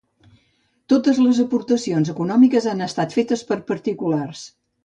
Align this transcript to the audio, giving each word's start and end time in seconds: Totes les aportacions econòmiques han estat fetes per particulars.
Totes 0.93 1.19
les 1.25 1.41
aportacions 1.43 2.11
econòmiques 2.15 2.69
han 2.73 2.83
estat 2.89 3.15
fetes 3.19 3.47
per 3.53 3.63
particulars. 3.73 4.47